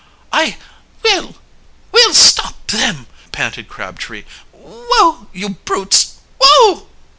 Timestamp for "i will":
0.33-1.35